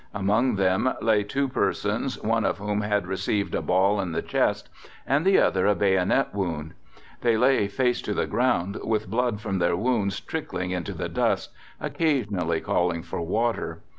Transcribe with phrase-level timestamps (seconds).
[0.15, 4.67] Among them lay two persons, one of whom had received a ball in the chest,
[5.05, 6.73] and the other a bayonet wound.
[7.21, 11.51] They lay face to the ground with blood from their wounds trickling into the dust,
[11.79, 13.83] occasionally calling for water.